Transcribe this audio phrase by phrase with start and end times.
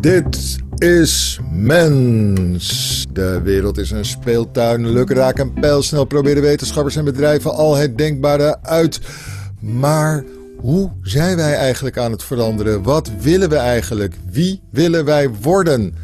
[0.00, 3.06] Dit is mens.
[3.12, 4.88] De wereld is een speeltuin.
[4.88, 9.00] Lukraak en pijlsnel proberen wetenschappers en bedrijven al het denkbare uit.
[9.60, 10.24] Maar
[10.56, 12.82] hoe zijn wij eigenlijk aan het veranderen?
[12.82, 14.14] Wat willen we eigenlijk?
[14.30, 15.94] Wie willen wij worden?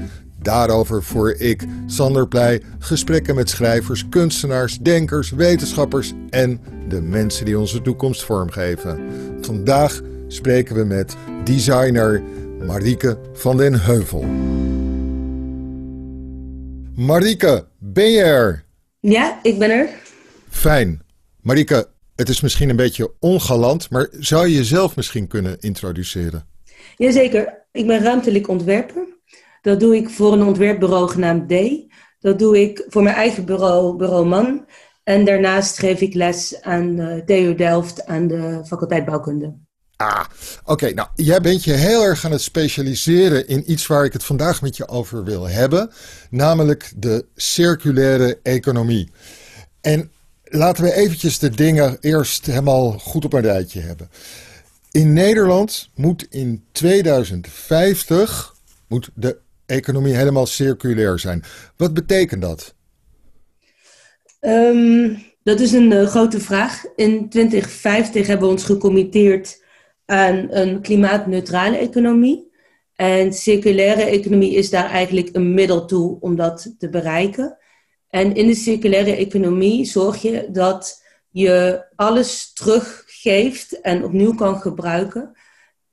[0.42, 7.58] Daarover voer ik, Sander Pleij, gesprekken met schrijvers, kunstenaars, denkers, wetenschappers en de mensen die
[7.58, 9.00] onze toekomst vormgeven.
[9.40, 12.22] Vandaag spreken we met designer
[12.60, 14.24] Marieke van den Heuvel.
[16.94, 18.64] Marieke, ben je er?
[19.00, 19.88] Ja, ik ben er.
[20.48, 21.02] Fijn.
[21.40, 26.46] Marieke, het is misschien een beetje ongalant, maar zou je jezelf misschien kunnen introduceren?
[26.96, 27.66] Jazeker.
[27.72, 29.06] Ik ben ruimtelijk ontwerper.
[29.62, 31.54] Dat doe ik voor een ontwerpbureau genaamd D.
[32.20, 34.66] Dat doe ik voor mijn eigen bureau, Bureau Man.
[35.02, 39.65] En daarnaast geef ik les aan uh, TU Delft aan de faculteit bouwkunde.
[39.96, 40.24] Ah,
[40.64, 40.94] oké.
[40.94, 44.62] Nou, jij bent je heel erg aan het specialiseren in iets waar ik het vandaag
[44.62, 45.90] met je over wil hebben,
[46.30, 49.10] namelijk de circulaire economie.
[49.80, 50.10] En
[50.44, 54.10] laten we eventjes de dingen eerst helemaal goed op een rijtje hebben.
[54.90, 58.54] In Nederland moet in 2050
[58.88, 61.44] moet de economie helemaal circulair zijn.
[61.76, 62.74] Wat betekent dat?
[64.40, 66.84] Um, dat is een uh, grote vraag.
[66.96, 69.64] In 2050 hebben we ons gecommitteerd
[70.06, 72.50] aan een klimaatneutrale economie.
[72.94, 77.58] En circulaire economie is daar eigenlijk een middel toe om dat te bereiken.
[78.08, 85.32] En in de circulaire economie zorg je dat je alles teruggeeft en opnieuw kan gebruiken.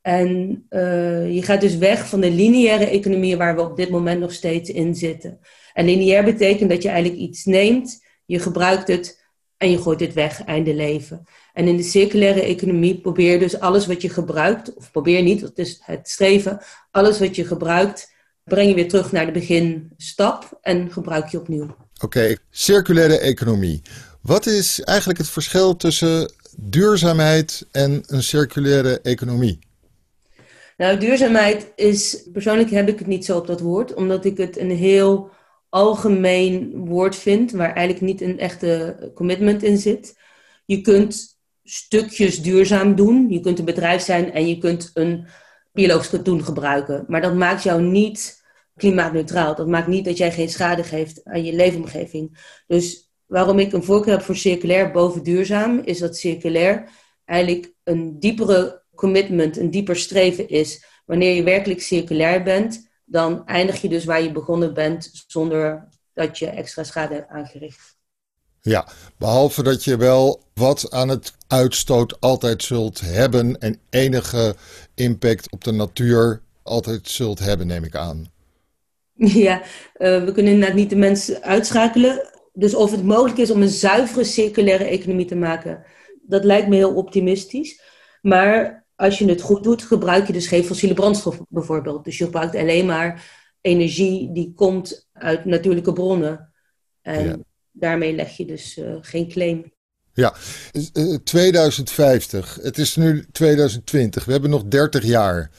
[0.01, 4.19] En uh, je gaat dus weg van de lineaire economie waar we op dit moment
[4.19, 5.39] nog steeds in zitten.
[5.73, 9.25] En lineair betekent dat je eigenlijk iets neemt, je gebruikt het
[9.57, 11.23] en je gooit het weg, einde leven.
[11.53, 15.57] En in de circulaire economie probeer dus alles wat je gebruikt, of probeer niet, dat
[15.57, 18.11] is het streven, alles wat je gebruikt,
[18.43, 21.75] breng je weer terug naar de beginstap en gebruik je opnieuw.
[22.01, 23.81] Oké, circulaire economie.
[24.21, 29.59] Wat is eigenlijk het verschil tussen duurzaamheid en een circulaire economie?
[30.77, 34.57] Nou, duurzaamheid is, persoonlijk heb ik het niet zo op dat woord, omdat ik het
[34.57, 35.29] een heel
[35.69, 40.17] algemeen woord vind, waar eigenlijk niet een echte commitment in zit.
[40.65, 41.32] Je kunt
[41.63, 45.27] stukjes duurzaam doen, je kunt een bedrijf zijn en je kunt een
[45.71, 48.43] biologisch katoen gebruiken, maar dat maakt jou niet
[48.75, 49.55] klimaatneutraal.
[49.55, 52.37] Dat maakt niet dat jij geen schade geeft aan je leefomgeving.
[52.67, 56.89] Dus waarom ik een voorkeur heb voor circulair boven duurzaam, is dat circulair
[57.25, 60.85] eigenlijk een diepere commitment, een dieper streven is.
[61.05, 66.37] Wanneer je werkelijk circulair bent, dan eindig je dus waar je begonnen bent zonder dat
[66.37, 67.92] je extra schade hebt aangericht.
[68.65, 68.87] Ja,
[69.17, 74.55] behalve dat je wel wat aan het uitstoot altijd zult hebben en enige
[74.95, 78.31] impact op de natuur altijd zult hebben, neem ik aan.
[79.13, 82.29] Ja, uh, we kunnen inderdaad niet de mensen uitschakelen.
[82.53, 85.83] Dus of het mogelijk is om een zuivere circulaire economie te maken,
[86.21, 87.81] dat lijkt me heel optimistisch.
[88.21, 92.03] Maar als je het goed doet, gebruik je dus geen fossiele brandstof bijvoorbeeld.
[92.03, 93.25] Dus je gebruikt alleen maar
[93.61, 96.53] energie die komt uit natuurlijke bronnen.
[97.01, 99.71] En daarmee leg je dus uh, geen claim.
[100.13, 100.33] Ja,
[101.23, 102.59] 2050.
[102.61, 104.25] Het is nu 2020.
[104.25, 105.51] We hebben nog 30 jaar.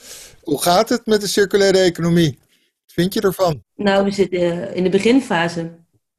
[0.42, 2.38] Hoe gaat het met de circulaire economie?
[2.38, 3.62] Wat vind je ervan?
[3.76, 5.70] Nou, we zitten in de beginfase.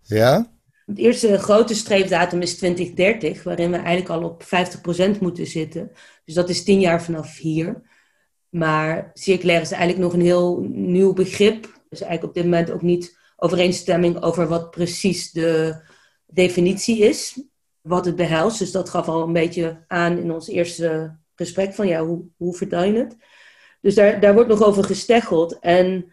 [0.01, 0.53] Ja?
[0.85, 5.91] Het eerste grote streefdatum is 2030, waarin we eigenlijk al op 50% moeten zitten.
[6.25, 7.81] Dus dat is tien jaar vanaf hier.
[8.50, 11.62] Maar circulair is eigenlijk nog een heel nieuw begrip.
[11.89, 15.81] Dus eigenlijk op dit moment ook niet overeenstemming over wat precies de
[16.25, 17.41] definitie is.
[17.81, 18.59] Wat het behelst.
[18.59, 22.68] Dus dat gaf al een beetje aan in ons eerste gesprek van ja, hoe, hoe
[22.69, 23.18] je het?
[23.81, 25.59] Dus daar, daar wordt nog over gesteggeld.
[25.59, 26.12] En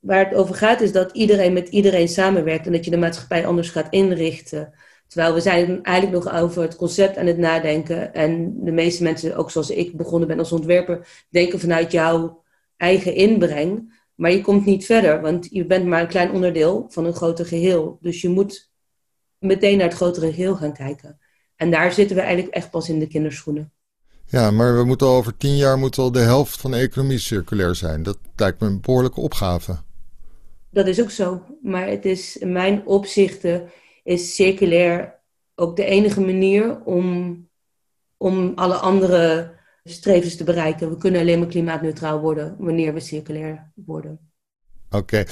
[0.00, 3.46] waar het over gaat is dat iedereen met iedereen samenwerkt en dat je de maatschappij
[3.46, 4.72] anders gaat inrichten.
[5.06, 8.14] Terwijl we zijn eigenlijk nog over het concept aan het nadenken.
[8.14, 12.42] En de meeste mensen, ook zoals ik begonnen ben als ontwerper, denken vanuit jouw
[12.76, 13.99] eigen inbreng.
[14.20, 17.46] Maar je komt niet verder, want je bent maar een klein onderdeel van een groter
[17.46, 17.98] geheel.
[18.00, 18.70] Dus je moet
[19.38, 21.18] meteen naar het grotere geheel gaan kijken.
[21.56, 23.72] En daar zitten we eigenlijk echt pas in de kinderschoenen.
[24.26, 27.18] Ja, maar we moeten al over tien jaar moeten al de helft van de economie
[27.18, 28.02] circulair zijn.
[28.02, 29.78] Dat lijkt me een behoorlijke opgave.
[30.70, 31.42] Dat is ook zo.
[31.62, 33.70] Maar het is in mijn opzichten
[34.04, 35.20] is circulair
[35.54, 37.38] ook de enige manier om,
[38.16, 39.52] om alle andere
[39.92, 40.90] strevens te bereiken.
[40.90, 44.30] We kunnen alleen maar klimaatneutraal worden wanneer we circulair worden.
[44.90, 45.24] Oké.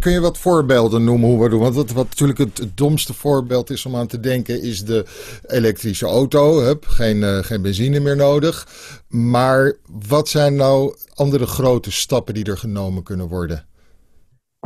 [0.00, 1.60] Kun, je wat voorbeelden noemen hoe we doen?
[1.60, 5.04] Want wat, wat natuurlijk het, domste voorbeeld is om aan te denken, is de
[5.46, 6.60] elektrische auto.
[6.60, 8.68] Hup, geen, uh, geen benzine meer nodig.
[9.08, 9.76] Maar
[10.08, 13.66] wat zijn nou andere grote stappen die er genomen kunnen worden?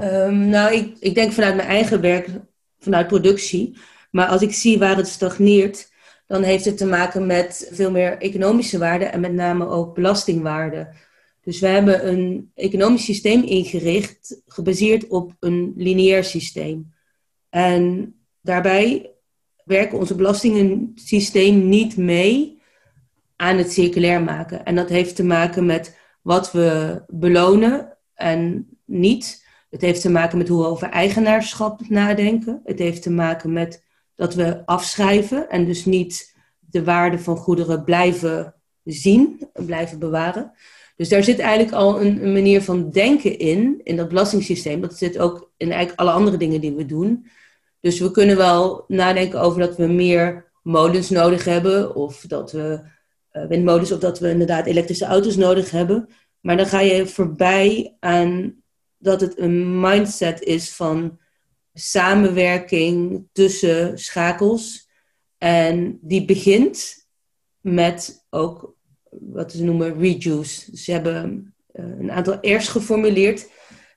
[0.03, 2.29] Um, nou, ik, ik denk vanuit mijn eigen werk,
[2.79, 3.77] vanuit productie.
[4.11, 5.90] Maar als ik zie waar het stagneert,
[6.31, 10.89] dan heeft het te maken met veel meer economische waarden en met name ook belastingwaarden.
[11.41, 16.95] Dus we hebben een economisch systeem ingericht, gebaseerd op een lineair systeem.
[17.49, 19.11] En daarbij
[19.65, 22.63] werken onze belastingensysteem niet mee
[23.37, 24.65] aan het circulair maken.
[24.65, 29.47] En dat heeft te maken met wat we belonen en niet.
[29.71, 32.61] Het heeft te maken met hoe we over eigenaarschap nadenken.
[32.65, 33.89] Het heeft te maken met
[34.21, 40.53] dat we afschrijven en dus niet de waarde van goederen blijven zien en blijven bewaren.
[40.97, 44.81] Dus daar zit eigenlijk al een, manier van denken in, in dat belastingssysteem.
[44.81, 47.27] Dat zit ook in eigenlijk alle andere dingen die we doen.
[47.81, 52.81] Dus we kunnen wel nadenken over dat we meer molens nodig hebben, of dat we
[53.33, 56.09] uh, windmolens, of dat we inderdaad elektrische auto's nodig hebben.
[56.41, 58.55] Maar dan ga je voorbij aan
[58.99, 61.20] dat het een mindset is van
[61.81, 64.89] samenwerking tussen schakels.
[65.39, 67.07] En die begint
[67.61, 68.75] met ook
[69.11, 70.71] wat ze noemen reduce.
[70.71, 73.49] Dus ze hebben uh, een aantal R's geformuleerd.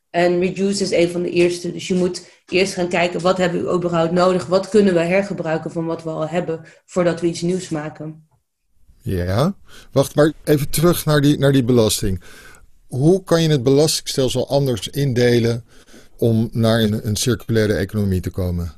[0.09, 1.71] En reduce is een van de eerste.
[1.71, 4.45] Dus je moet eerst gaan kijken wat hebben we überhaupt nodig.
[4.45, 8.27] Wat kunnen we hergebruiken van wat we al hebben voordat we iets nieuws maken.
[9.01, 9.55] Ja,
[9.91, 12.21] wacht maar even terug naar die, naar die belasting.
[12.87, 15.65] Hoe kan je het belastingstelsel anders indelen
[16.23, 18.71] om naar een, een circulaire economie te komen?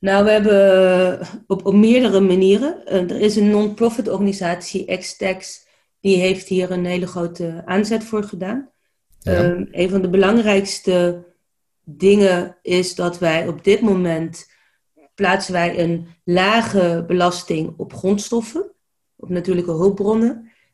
[0.00, 2.86] Nou, we hebben op, op meerdere manieren.
[2.86, 5.66] Eh, er is een non-profit organisatie, Xtex,
[6.00, 8.70] die heeft hier een hele grote aanzet voor gedaan.
[9.18, 9.44] Ja.
[9.44, 11.24] Um, een van de belangrijkste
[11.84, 14.50] dingen is dat wij op dit moment
[15.14, 18.70] plaatsen wij een lage belasting op grondstoffen,
[19.16, 20.30] op natuurlijke hulpbronnen.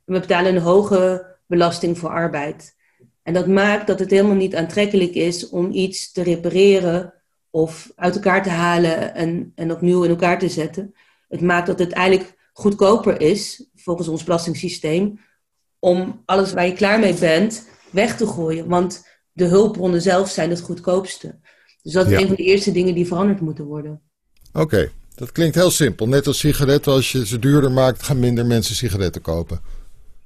[0.06, 2.78] En we betalen een hoge belasting voor arbeid.
[3.22, 7.14] En dat maakt dat het helemaal niet aantrekkelijk is om iets te repareren
[7.50, 10.94] of uit elkaar te halen en, en opnieuw in elkaar te zetten.
[11.28, 15.20] Het maakt dat het eigenlijk goedkoper is, volgens ons belastingssysteem,
[15.78, 18.68] om alles waar je klaar mee bent weg te gooien.
[18.68, 21.38] Want de hulpbronnen zelf zijn het goedkoopste.
[21.82, 24.00] Dus dat is een van de eerste dingen die veranderd moeten worden.
[24.52, 26.08] Oké, dat klinkt heel simpel.
[26.08, 29.60] Net als sigaretten, als je ze duurder maakt, gaan minder mensen sigaretten kopen.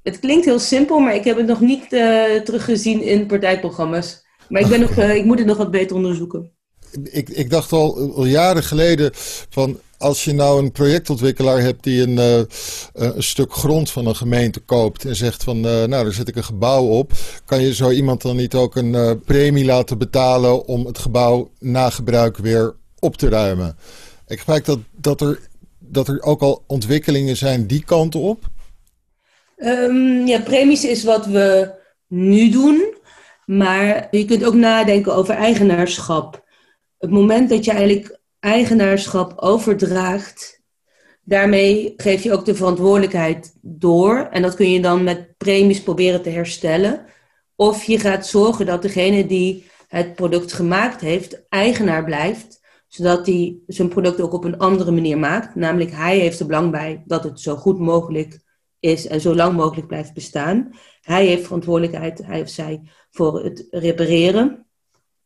[0.05, 4.25] Het klinkt heel simpel, maar ik heb het nog niet uh, teruggezien in partijprogramma's.
[4.49, 6.53] Maar ik, ben nog, uh, ik moet het nog wat beter onderzoeken
[7.03, 9.11] ik, ik dacht al, al jaren geleden
[9.49, 12.43] van als je nou een projectontwikkelaar hebt die een, uh,
[12.93, 16.45] een stuk grond van een gemeente koopt en zegt van nou daar zet ik een
[16.45, 17.13] gebouw op,
[17.45, 21.91] kan je zo iemand dan niet ook een premie laten betalen om het gebouw na
[21.91, 23.77] gebruik weer op te ruimen?
[24.27, 25.41] Ik gebruik dat, dat, er,
[25.79, 28.53] dat er ook al ontwikkelingen zijn die kant op.
[29.65, 31.75] Um, ja, premies is wat we
[32.07, 32.95] nu doen.
[33.47, 36.45] Maar je kunt ook nadenken over eigenaarschap
[37.05, 40.63] het moment dat je eigenlijk eigenaarschap overdraagt,
[41.23, 44.29] daarmee geef je ook de verantwoordelijkheid door.
[44.31, 47.05] En dat kun je dan met premies proberen te herstellen.
[47.57, 53.57] Of je gaat zorgen dat degene die het product gemaakt heeft, eigenaar blijft, zodat hij
[53.67, 55.55] zijn product ook op een andere manier maakt.
[55.55, 58.39] Namelijk, hij heeft er belang bij dat het zo goed mogelijk
[58.85, 60.71] is en zo lang mogelijk blijft bestaan.
[61.01, 64.67] Hij heeft verantwoordelijkheid, hij of zij, voor het repareren,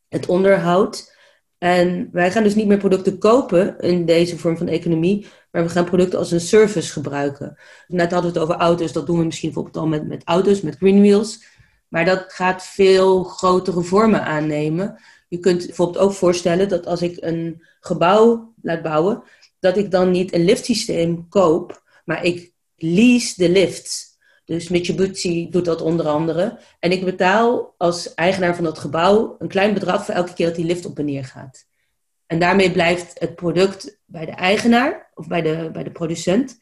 [0.09, 1.17] het onderhoud.
[1.59, 5.69] En wij gaan dus niet meer producten kopen in deze vorm van economie, maar we
[5.69, 7.59] gaan producten als een service gebruiken.
[7.87, 10.61] Net hadden we het over auto's, dat doen we misschien bijvoorbeeld al met, met auto's,
[10.61, 11.45] met green wheels.
[11.88, 15.00] Maar dat gaat veel grotere vormen aannemen.
[15.29, 19.23] Je kunt bijvoorbeeld ook voorstellen dat als ik een gebouw laat bouwen,
[19.61, 24.16] dat ik dan niet een liftsysteem koop, maar ik lease de lifts.
[24.44, 26.58] Dus Mitsubishi doet dat onder andere.
[26.78, 30.56] En ik betaal als eigenaar van dat gebouw een klein bedrag voor elke keer dat
[30.56, 31.66] die lift op en neer gaat.
[32.26, 36.58] En daarmee blijft het product bij de eigenaar of bij de, bij de producent.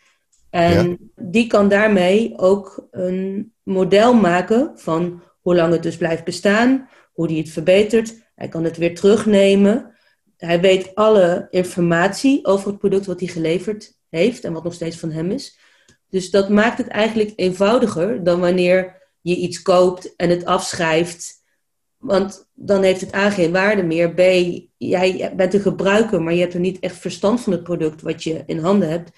[0.51, 6.89] En die kan daarmee ook een model maken van hoe lang het dus blijft bestaan,
[7.13, 8.15] hoe die het verbetert.
[8.35, 9.95] Hij kan het weer terugnemen.
[10.37, 14.97] Hij weet alle informatie over het product wat hij geleverd heeft en wat nog steeds
[14.99, 15.59] van hem is.
[16.09, 21.45] Dus dat maakt het eigenlijk eenvoudiger dan wanneer je iets koopt en het afschrijft.
[21.97, 24.15] Want dan heeft het A geen waarde meer.
[24.15, 24.21] B,
[24.77, 28.23] jij bent een gebruiker, maar je hebt er niet echt verstand van het product wat
[28.23, 29.11] je in handen hebt.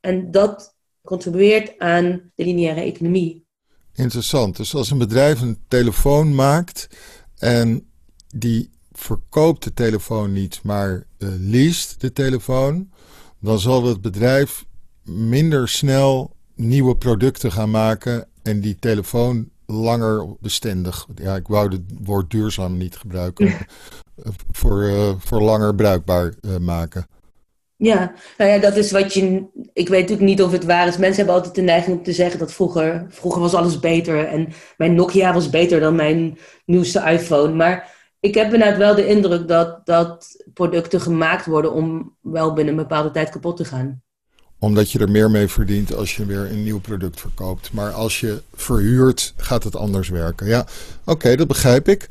[0.00, 3.46] En dat contribueert aan de lineaire economie.
[3.94, 4.56] Interessant.
[4.56, 6.88] Dus als een bedrijf een telefoon maakt
[7.36, 7.90] en
[8.34, 12.90] die verkoopt de telefoon niet, maar uh, leest de telefoon,
[13.40, 14.64] dan zal het bedrijf
[15.08, 21.06] minder snel nieuwe producten gaan maken en die telefoon langer bestendig.
[21.14, 23.52] Ja, ik wou het woord duurzaam niet gebruiken.
[24.50, 27.06] voor, uh, voor langer bruikbaar uh, maken.
[27.76, 29.44] Ja, nou ja, dat is wat je.
[29.72, 30.96] Ik weet natuurlijk niet of het waar is.
[30.96, 34.26] Mensen hebben altijd de neiging om te zeggen dat vroeger, vroeger was alles beter.
[34.26, 37.54] En mijn Nokia was beter dan mijn nieuwste iPhone.
[37.54, 42.74] Maar ik heb inderdaad wel de indruk dat, dat producten gemaakt worden om wel binnen
[42.74, 44.02] een bepaalde tijd kapot te gaan
[44.58, 47.72] omdat je er meer mee verdient als je weer een nieuw product verkoopt.
[47.72, 50.46] Maar als je verhuurt, gaat het anders werken.
[50.46, 50.66] Ja,
[51.04, 52.06] oké, dat begrijp ik.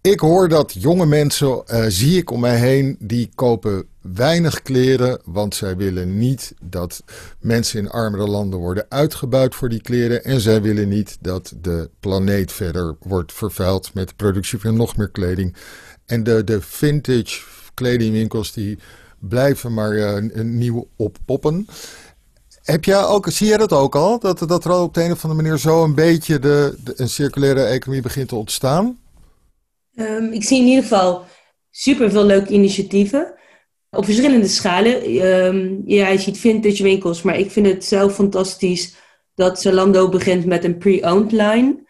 [0.00, 5.20] Ik hoor dat jonge mensen, uh, zie ik om mij heen, die kopen weinig kleren,
[5.24, 7.02] want zij willen niet dat
[7.40, 10.24] mensen in armere landen worden uitgebuit voor die kleren.
[10.24, 14.96] En zij willen niet dat de planeet verder wordt vervuild met de productie van nog
[14.96, 15.54] meer kleding.
[16.04, 17.42] En de, de vintage
[17.74, 18.78] kledingwinkels die
[19.28, 21.66] blijven maar uh, nieuw oppoppen.
[22.62, 24.18] Heb jij ook, zie jij dat ook al?
[24.18, 27.08] Dat, dat er op de een of andere manier zo een beetje de, de een
[27.08, 28.98] circulaire economie begint te ontstaan?
[29.94, 31.24] Um, ik zie in ieder geval
[31.70, 33.34] super veel leuke initiatieven.
[33.90, 35.24] Op verschillende schalen.
[35.26, 38.94] Um, ja, je ziet vintage winkels, maar ik vind het zelf fantastisch
[39.34, 41.84] dat Zalando begint met een pre-owned line.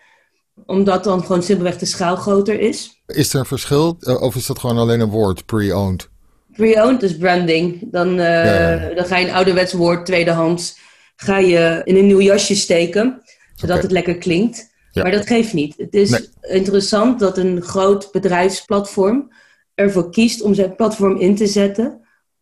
[0.66, 3.02] Omdat dan gewoon simpelweg de schaal groter is.
[3.07, 6.09] Is er een verschil eh, of is dat gewoon alleen een woord, pre-owned?
[6.57, 7.89] Pre-owned is branding.
[7.91, 10.79] Dan, uh, dan ga je een ouderwets woord, tweedehands,
[11.17, 13.23] ga je in een nieuw jasje steken,
[13.55, 14.75] zodat het lekker klinkt.
[14.93, 15.75] Maar dat geeft niet.
[15.77, 19.33] Het is interessant dat een groot bedrijfsplatform
[19.75, 22.01] ervoor kiest om zijn platform in te zetten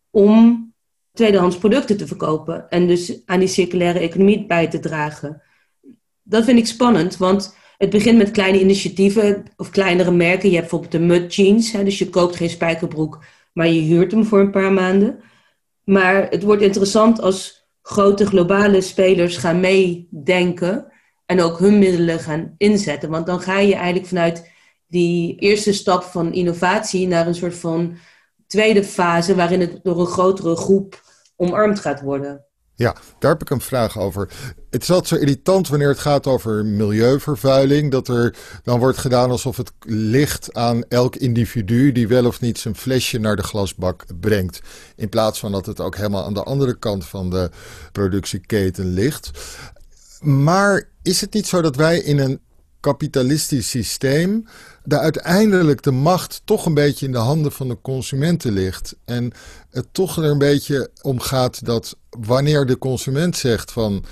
[0.09, 0.65] om
[1.13, 5.41] tweedehands producten te verkopen en dus aan die circulaire economie bij te dragen.
[6.23, 10.49] Dat vind ik spannend, want het begint met kleine initiatieven of kleinere merken.
[10.49, 13.23] Je hebt bijvoorbeeld de Mud Jeans, hè, dus je koopt geen spijkerbroek,
[13.55, 15.19] maar je huurt hem voor een paar maanden.
[15.83, 20.91] Maar het wordt interessant als grote globale spelers gaan meedenken
[21.25, 23.09] en ook hun middelen gaan inzetten.
[23.09, 24.51] Want dan ga je eigenlijk vanuit
[24.87, 27.97] die eerste stap van innovatie naar een soort van
[28.47, 31.01] tweede fase waarin het door een grotere groep
[31.35, 32.45] omarmd gaat worden.
[32.77, 34.29] Ja, daar heb ik een vraag over.
[34.69, 37.91] Het is altijd zo irritant wanneer het gaat over milieuvervuiling.
[37.91, 42.59] Dat er dan wordt gedaan alsof het ligt aan elk individu die wel of niet
[42.59, 44.61] zijn flesje naar de glasbak brengt.
[44.95, 47.49] In plaats van dat het ook helemaal aan de andere kant van de
[47.91, 49.31] productieketen ligt.
[50.19, 52.39] Maar is het niet zo dat wij in een
[52.79, 54.47] kapitalistisch systeem
[54.85, 58.95] de uiteindelijk de macht toch een beetje in de handen van de consumenten ligt.
[59.05, 59.31] En
[59.71, 64.05] het toch er een beetje om gaat dat wanneer de consument zegt van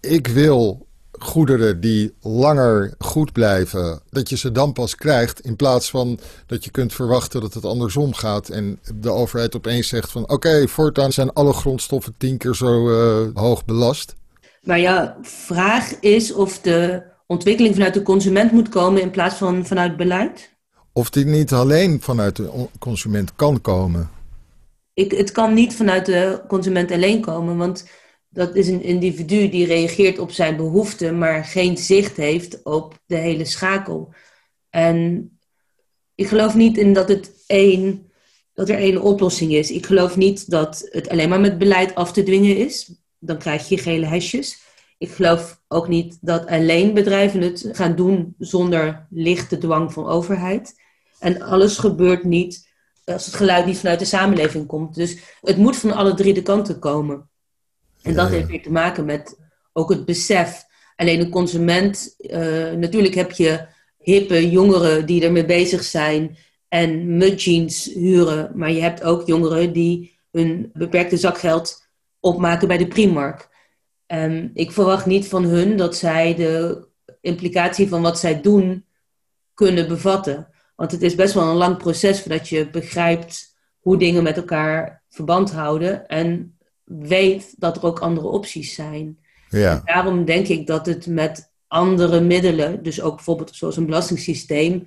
[0.00, 5.40] ik wil goederen die langer goed blijven, dat je ze dan pas krijgt.
[5.40, 8.48] In plaats van dat je kunt verwachten dat het andersom gaat.
[8.48, 13.28] En de overheid opeens zegt van oké, voortaan zijn alle grondstoffen tien keer zo uh,
[13.34, 14.14] hoog belast.
[14.62, 19.66] Maar ja, vraag is of de ontwikkeling vanuit de consument moet komen in plaats van
[19.66, 20.56] vanuit beleid?
[20.92, 24.10] Of die niet alleen vanuit de consument kan komen?
[24.94, 27.88] Ik, het kan niet vanuit de consument alleen komen, want
[28.28, 33.16] dat is een individu die reageert op zijn behoeften, maar geen zicht heeft op de
[33.16, 34.14] hele schakel.
[34.70, 35.30] En
[36.14, 38.10] ik geloof niet in dat, het één,
[38.54, 39.70] dat er één oplossing is.
[39.70, 42.92] Ik geloof niet dat het alleen maar met beleid af te dwingen is.
[43.18, 44.68] Dan krijg je gele hesjes.
[45.00, 50.74] Ik geloof ook niet dat alleen bedrijven het gaan doen zonder lichte dwang van overheid.
[51.18, 52.68] En alles gebeurt niet
[53.04, 54.94] als het geluid niet vanuit de samenleving komt.
[54.94, 57.28] Dus het moet van alle drie de kanten komen.
[58.02, 59.38] En dat heeft weer te maken met
[59.72, 60.64] ook het besef.
[60.96, 63.66] Alleen een consument, uh, natuurlijk heb je
[63.98, 66.36] hippe jongeren die ermee bezig zijn
[66.68, 68.52] en mudjeans huren.
[68.54, 71.88] Maar je hebt ook jongeren die hun beperkte zakgeld
[72.20, 73.49] opmaken bij de Primark.
[74.12, 76.84] Um, ik verwacht niet van hun dat zij de
[77.20, 78.84] implicatie van wat zij doen
[79.54, 80.48] kunnen bevatten.
[80.76, 85.02] Want het is best wel een lang proces voordat je begrijpt hoe dingen met elkaar
[85.08, 89.18] verband houden en weet dat er ook andere opties zijn.
[89.48, 89.82] Ja.
[89.84, 94.86] daarom denk ik dat het met andere middelen, dus ook bijvoorbeeld zoals een belastingssysteem,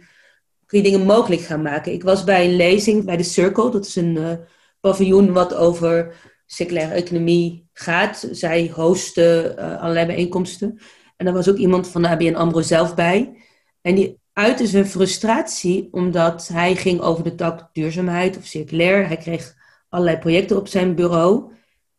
[0.65, 1.93] kun je dingen mogelijk gaan maken.
[1.93, 4.31] Ik was bij een lezing bij de Circle, dat is een uh,
[4.79, 6.15] paviljoen wat over
[6.45, 8.27] circulaire economie gaat.
[8.31, 10.79] Zij hosten uh, allerlei bijeenkomsten.
[11.17, 13.37] En er was ook iemand van de ABN AMRO zelf bij.
[13.81, 19.07] En die uitte zijn frustratie omdat hij ging over de tak duurzaamheid of circulair.
[19.07, 19.53] Hij kreeg
[19.89, 21.51] allerlei projecten op zijn bureau.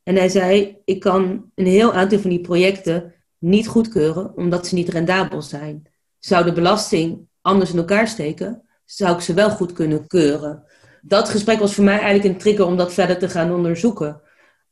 [0.03, 4.75] En hij zei, ik kan een heel aantal van die projecten niet goedkeuren omdat ze
[4.75, 5.87] niet rendabel zijn.
[6.19, 10.65] Zou de belasting anders in elkaar steken, zou ik ze wel goed kunnen keuren.
[11.03, 14.21] Dat gesprek was voor mij eigenlijk een trigger om dat verder te gaan onderzoeken.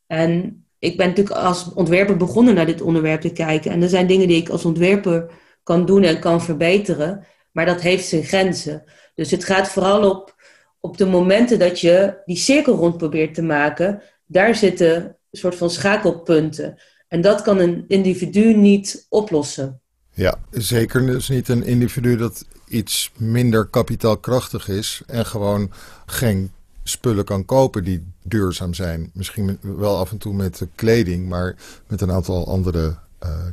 [0.06, 3.70] En ik ben natuurlijk als ontwerper begonnen naar dit onderwerp te kijken.
[3.70, 5.30] En er zijn dingen die ik als ontwerper
[5.62, 7.26] kan doen en kan verbeteren.
[7.52, 8.84] Maar dat heeft zijn grenzen.
[9.14, 10.34] Dus het gaat vooral op,
[10.80, 14.02] op de momenten dat je die cirkel rond probeert te maken.
[14.26, 16.78] Daar zitten een soort van schakelpunten.
[17.08, 19.80] En dat kan een individu niet oplossen.
[20.14, 25.72] Ja, zeker dus niet een individu dat iets minder kapitaalkrachtig is en gewoon
[26.06, 29.10] geen spullen kan kopen die duurzaam zijn.
[29.14, 33.46] Misschien wel af en toe met kleding, maar met een aantal andere uh,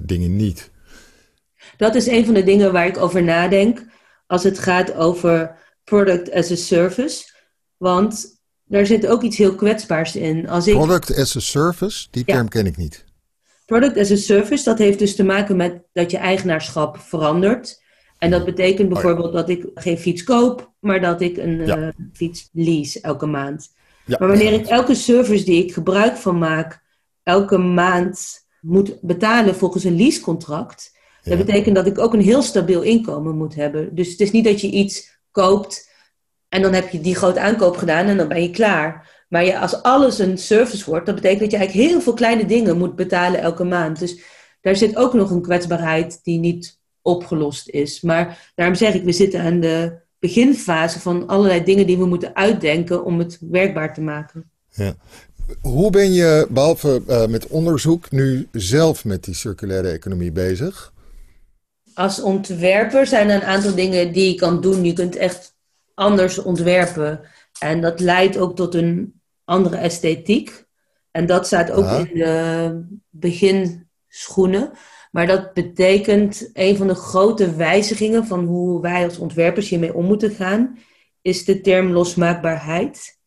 [0.00, 0.70] dingen niet.
[1.76, 3.84] Dat is een van de dingen waar ik over nadenk
[4.26, 7.32] als het gaat over product as a service.
[7.76, 10.48] Want daar zit ook iets heel kwetsbaars in.
[10.48, 10.74] Als ik...
[10.74, 13.04] Product as a service, die term ken ik niet.
[13.66, 17.82] Product as a service, dat heeft dus te maken met dat je eigenaarschap verandert.
[18.20, 21.78] En dat betekent oh bijvoorbeeld dat ik geen fiets koop, maar dat ik een ja.
[21.78, 23.72] uh, fiets lease elke maand.
[24.06, 24.16] Ja.
[24.18, 26.82] Maar wanneer ik elke service die ik gebruik van maak,
[27.22, 32.82] elke maand moet betalen volgens een leasecontract, dat betekent dat ik ook een heel stabiel
[32.82, 33.94] inkomen moet hebben.
[33.94, 35.90] Dus het is niet dat je iets koopt
[36.48, 39.24] en dan heb je die grote aankoop gedaan en dan ben je klaar.
[39.28, 42.46] Maar je, als alles een service wordt, dat betekent dat je eigenlijk heel veel kleine
[42.46, 43.98] dingen moet betalen elke maand.
[43.98, 44.20] Dus
[44.60, 48.00] daar zit ook nog een kwetsbaarheid die niet opgelost is.
[48.00, 52.34] Maar daarom zeg ik, we zitten aan de beginfase van allerlei dingen die we moeten
[52.34, 54.50] uitdenken om het werkbaar te maken.
[54.68, 54.94] Ja.
[55.60, 60.92] Hoe ben je, behalve uh, met onderzoek, nu zelf met die circulaire economie bezig?
[61.94, 64.84] Als ontwerper zijn er een aantal dingen die je kan doen.
[64.84, 65.54] Je kunt echt
[65.94, 67.20] anders ontwerpen.
[67.58, 70.64] En dat leidt ook tot een andere esthetiek.
[71.10, 74.70] En dat staat ook in de beginschoenen.
[75.10, 80.04] Maar dat betekent een van de grote wijzigingen van hoe wij als ontwerpers hiermee om
[80.04, 80.78] moeten gaan,
[81.22, 83.18] is de term losmaakbaarheid.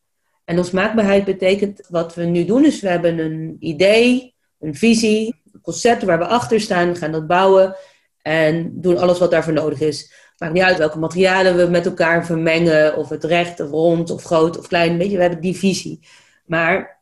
[0.46, 5.62] En losmaakbaarheid betekent wat we nu doen, is we hebben een idee, een visie, een
[5.62, 7.76] concept waar we achter staan, gaan dat bouwen
[8.22, 10.14] en doen alles wat daarvoor nodig is.
[10.38, 14.24] Maakt niet uit welke materialen we met elkaar vermengen, of het recht of rond of
[14.24, 16.00] groot of klein, weet je, we hebben die visie.
[16.46, 17.02] Maar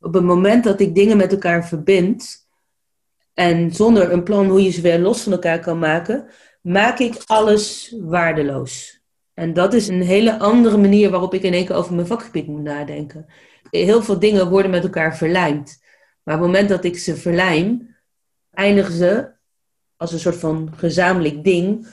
[0.00, 2.41] op het moment dat ik dingen met elkaar verbind,
[3.34, 6.26] en zonder een plan hoe je ze weer los van elkaar kan maken,
[6.60, 9.00] maak ik alles waardeloos.
[9.34, 12.46] En dat is een hele andere manier waarop ik in één keer over mijn vakgebied
[12.46, 13.26] moet nadenken.
[13.70, 15.82] Heel veel dingen worden met elkaar verlijmd.
[16.22, 17.96] Maar op het moment dat ik ze verlijm,
[18.50, 19.30] eindigen ze
[19.96, 21.86] als een soort van gezamenlijk ding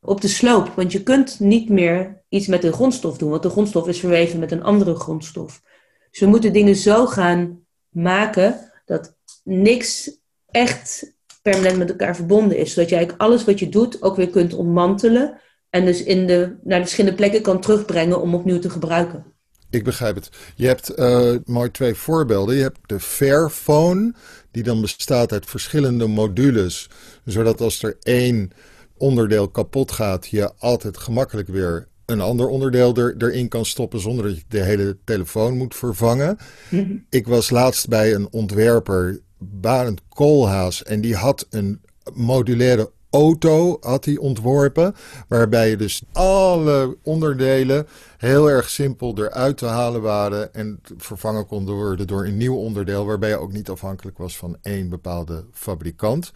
[0.00, 0.68] op de sloop.
[0.68, 4.38] Want je kunt niet meer iets met een grondstof doen, want de grondstof is verweven
[4.38, 5.62] met een andere grondstof.
[6.10, 10.19] Dus we moeten dingen zo gaan maken dat niks
[10.50, 12.72] echt permanent met elkaar verbonden is.
[12.72, 15.40] Zodat je eigenlijk alles wat je doet ook weer kunt ontmantelen.
[15.70, 19.24] En dus in de, naar de verschillende plekken kan terugbrengen om opnieuw te gebruiken.
[19.70, 20.30] Ik begrijp het.
[20.54, 22.56] Je hebt uh, mooi twee voorbeelden.
[22.56, 24.14] Je hebt de Fairphone,
[24.50, 26.90] die dan bestaat uit verschillende modules.
[27.24, 28.50] Zodat als er één
[28.96, 34.24] onderdeel kapot gaat, je altijd gemakkelijk weer een ander onderdeel er, erin kan stoppen zonder
[34.24, 36.36] dat je de hele telefoon moet vervangen.
[36.68, 36.96] Mhm.
[37.08, 40.82] Ik was laatst bij een ontwerper Barend Koolhaas.
[40.82, 41.80] En die had een
[42.12, 44.94] modulaire auto had hij ontworpen.
[45.28, 50.54] Waarbij je dus alle onderdelen heel erg simpel eruit te halen waren.
[50.54, 53.06] En vervangen konden worden door een nieuw onderdeel.
[53.06, 56.32] Waarbij je ook niet afhankelijk was van één bepaalde fabrikant.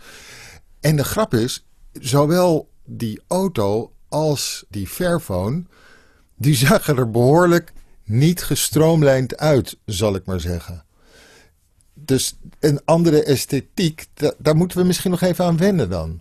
[0.80, 5.64] En de grap is, zowel die auto als die Fairphone.
[6.36, 7.72] Die zagen er behoorlijk
[8.04, 10.84] niet gestroomlijnd uit, zal ik maar zeggen
[12.04, 14.06] dus een andere esthetiek,
[14.38, 16.20] daar moeten we misschien nog even aan wennen dan.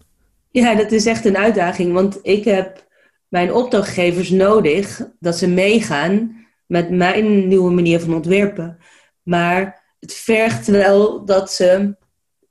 [0.52, 2.88] Ja, dat is echt een uitdaging, want ik heb
[3.28, 8.78] mijn opdrachtgevers nodig dat ze meegaan met mijn nieuwe manier van ontwerpen.
[9.24, 11.96] Maar het vergt wel dat ze.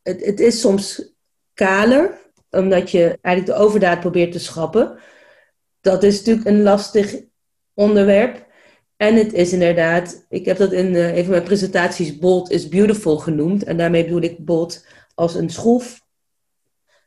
[0.03, 1.15] Het, het is soms
[1.55, 2.19] kaler,
[2.51, 4.99] omdat je eigenlijk de overdaad probeert te schrappen.
[5.81, 7.15] Dat is natuurlijk een lastig
[7.75, 8.47] onderwerp.
[8.97, 13.17] En het is inderdaad, ik heb dat in een van mijn presentaties bold is beautiful
[13.17, 13.65] genoemd.
[13.65, 16.01] En daarmee bedoel ik bold als een schroef.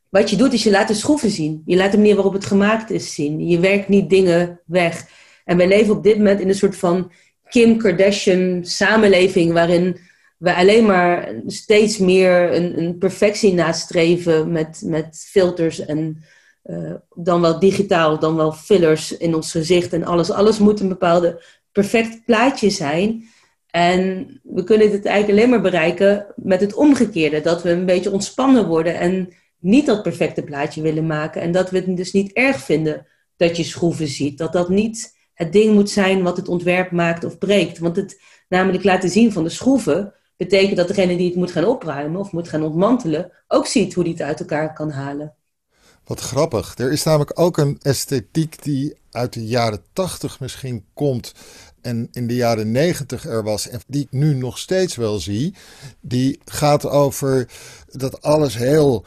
[0.10, 1.62] Wat je doet is je laat de schroeven zien.
[1.66, 3.48] Je laat de manier waarop het gemaakt is zien.
[3.48, 5.08] Je werkt niet dingen weg.
[5.46, 7.12] En wij leven op dit moment in een soort van
[7.50, 9.98] Kim Kardashian samenleving waarin
[10.38, 16.24] we alleen maar steeds meer een, een perfectie nastreven met, met filters en
[16.66, 20.32] uh, dan wel digitaal, dan wel fillers in ons gezicht en alles.
[20.32, 21.44] Alles moet een bepaalde
[21.76, 23.30] perfect plaatje zijn.
[23.70, 27.42] En we kunnen dit eigenlijk alleen maar bereiken met het omgekeerde.
[27.42, 31.42] Dat we een beetje ontspannen worden en niet dat perfecte plaatje willen maken.
[31.42, 33.08] En dat we het dus niet erg vinden
[33.38, 34.38] dat je schroeven ziet.
[34.38, 37.78] Dat dat niet het ding moet zijn wat het ontwerp maakt of breekt.
[37.78, 41.66] Want het namelijk laten zien van de schroeven betekent dat degene die het moet gaan
[41.66, 45.36] opruimen of moet gaan ontmantelen ook ziet hoe die het uit elkaar kan halen.
[46.06, 46.78] Wat grappig.
[46.78, 51.34] Er is namelijk ook een esthetiek die uit de jaren tachtig misschien komt
[51.82, 55.56] en in de jaren negentig er was en die ik nu nog steeds wel zie.
[56.02, 57.48] Die gaat over
[57.92, 59.06] dat alles heel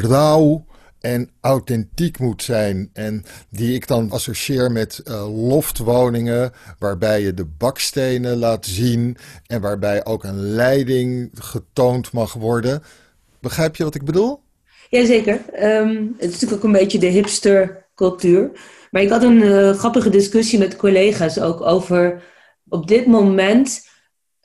[0.00, 0.64] rauw
[1.04, 2.90] en authentiek moet zijn.
[2.92, 9.60] En die ik dan associeer met uh, loftwoningen, waarbij je de bakstenen laat zien en
[9.60, 12.82] waarbij ook een leiding getoond mag worden.
[13.40, 14.43] Begrijp je wat ik bedoel?
[14.88, 15.40] Jazeker.
[15.62, 18.50] Um, het is natuurlijk ook een beetje de hipstercultuur.
[18.90, 22.22] Maar ik had een uh, grappige discussie met collega's ook over.
[22.68, 23.88] Op dit moment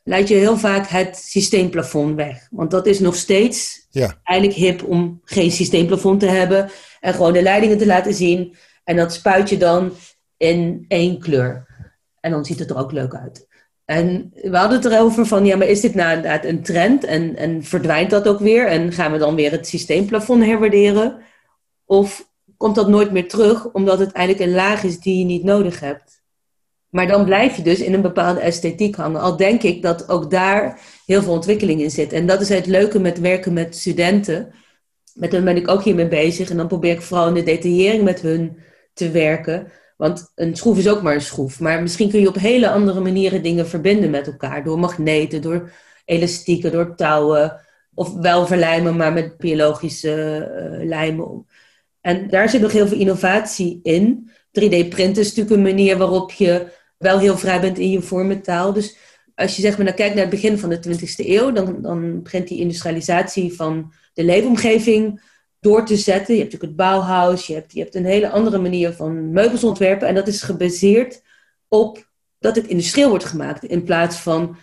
[0.03, 2.47] laat je heel vaak het systeemplafond weg.
[2.51, 4.19] Want dat is nog steeds ja.
[4.23, 6.69] eigenlijk hip om geen systeemplafond te hebben.
[6.99, 8.55] En gewoon de leidingen te laten zien.
[8.83, 9.93] En dat spuit je dan
[10.37, 11.67] in één kleur.
[12.19, 13.47] En dan ziet het er ook leuk uit.
[13.89, 17.03] En we hadden het erover van, ja, maar is dit nou inderdaad een trend?
[17.03, 18.67] En, en verdwijnt dat ook weer?
[18.67, 21.17] En gaan we dan weer het systeemplafond herwaarderen?
[21.85, 25.43] Of komt dat nooit meer terug, omdat het eigenlijk een laag is die je niet
[25.43, 26.21] nodig hebt?
[26.89, 29.21] Maar dan blijf je dus in een bepaalde esthetiek hangen.
[29.21, 32.13] Al denk ik dat ook daar heel veel ontwikkeling in zit.
[32.13, 34.53] En dat is het leuke met werken met studenten.
[35.13, 36.49] Met hen ben ik ook hiermee bezig.
[36.49, 38.57] En dan probeer ik vooral in de detaillering met hun
[38.93, 39.71] te werken.
[39.99, 41.59] Want een schroef is ook maar een schroef.
[41.59, 44.63] Maar misschien kun je op hele andere manieren dingen verbinden met elkaar.
[44.63, 45.71] Door magneten, door
[46.05, 47.61] elastieken, door touwen.
[47.93, 50.47] Of wel verlijmen, maar met biologische
[50.79, 51.45] uh, lijmen.
[52.01, 54.29] En daar zit nog heel veel innovatie in.
[54.47, 58.73] 3D-printen is natuurlijk een manier waarop je wel heel vrij bent in je vormentaal.
[58.73, 58.97] Dus
[59.35, 62.23] als je zeg maar, nou kijkt naar het begin van de 20e eeuw, dan, dan
[62.23, 65.21] begint die industrialisatie van de leefomgeving
[65.59, 66.33] door te zetten.
[66.33, 69.63] Je hebt natuurlijk het Bauhaus, je hebt, je hebt een hele andere manier van meubels
[69.63, 70.07] ontwerpen.
[70.07, 71.21] En dat is gebaseerd
[71.67, 72.07] op
[72.39, 74.57] dat het industrieel wordt gemaakt in plaats van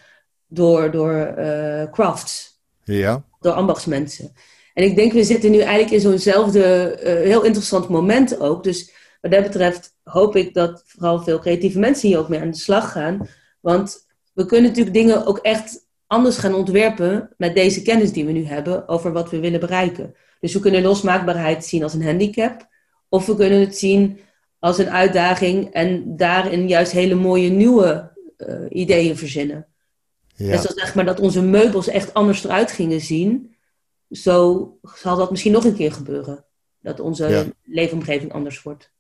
[0.47, 2.61] door, door uh, crafts.
[2.85, 3.25] Ja.
[3.41, 4.33] Door ambachtsmensen.
[4.75, 8.65] En ik denk, we zitten nu eigenlijk in zo'nzelfde uh, heel interessant moment ook.
[8.65, 12.51] Dus wat dat betreft hoop ik dat vooral veel creatieve mensen hier ook mee aan
[12.51, 13.29] de slag gaan.
[13.61, 18.33] Want we kunnen natuurlijk dingen ook echt anders gaan ontwerpen met deze kennis die we
[18.33, 20.15] nu hebben over wat we willen bereiken.
[20.47, 22.69] Dus we kunnen losmaakbaarheid zien als een handicap,
[23.09, 24.19] of we kunnen het zien
[24.59, 29.67] als een uitdaging en daarin juist hele mooie nieuwe uh, ideeën verzinnen.
[30.35, 30.63] Ja.
[30.63, 33.55] Dat zeg maar dat onze meubels echt anders eruit gingen zien,
[34.11, 36.45] zo zal dat misschien nog een keer gebeuren.
[36.81, 37.45] Dat onze ja.
[37.65, 38.91] leefomgeving anders wordt.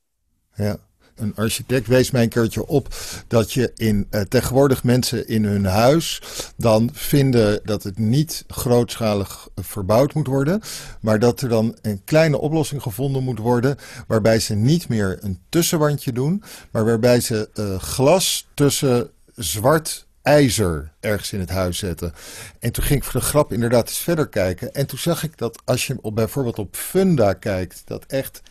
[0.54, 0.78] Ja.
[1.16, 2.94] Een architect wees mij een keertje op
[3.28, 6.22] dat je in uh, tegenwoordig mensen in hun huis
[6.56, 10.60] dan vinden dat het niet grootschalig verbouwd moet worden,
[11.00, 13.76] maar dat er dan een kleine oplossing gevonden moet worden
[14.06, 20.92] waarbij ze niet meer een tussenwandje doen, maar waarbij ze uh, glas tussen zwart ijzer
[21.00, 22.12] ergens in het huis zetten.
[22.58, 24.74] En toen ging ik voor de grap inderdaad eens verder kijken.
[24.74, 28.42] En toen zag ik dat als je op, bijvoorbeeld op Funda kijkt, dat echt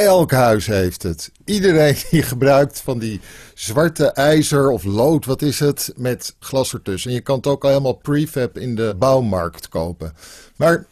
[0.00, 1.30] Elk huis heeft het.
[1.44, 3.20] Iedereen die gebruikt van die
[3.54, 7.10] zwarte ijzer of lood, wat is het, met glas ertussen.
[7.10, 10.12] En je kan het ook al helemaal prefab in de bouwmarkt kopen.
[10.56, 10.86] Maar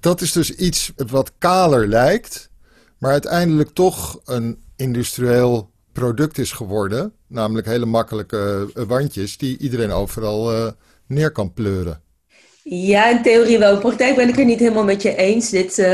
[0.00, 2.50] dat is dus iets wat kaler lijkt,
[2.98, 7.12] maar uiteindelijk toch een industrieel product is geworden.
[7.26, 10.70] Namelijk hele makkelijke wandjes die iedereen overal uh,
[11.06, 12.03] neer kan pleuren.
[12.66, 13.74] Ja, in theorie wel.
[13.74, 15.50] In praktijk ben ik het niet helemaal met je eens.
[15.50, 15.86] Dit, uh,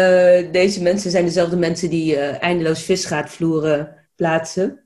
[0.52, 4.84] deze mensen zijn dezelfde mensen die uh, eindeloos visgaatvloeren plaatsen.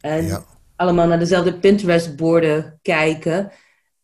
[0.00, 0.44] En ja.
[0.76, 3.52] allemaal naar dezelfde Pinterest-borden kijken.